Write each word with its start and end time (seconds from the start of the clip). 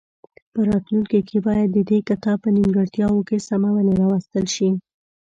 په 0.53 0.59
راتلونکي 0.69 1.19
کې 1.29 1.37
باید 1.47 1.67
د 1.71 1.79
دې 1.89 1.99
کتاب 2.09 2.37
په 2.43 2.49
نیمګړتیاوو 2.55 3.25
کې 3.27 3.45
سمونې 3.47 3.93
راوستل 4.01 4.45
شي. 4.55 4.69